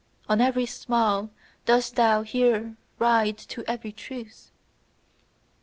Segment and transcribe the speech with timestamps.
[0.27, 1.29] On every simile
[1.65, 4.49] dost thou here ride to every truth.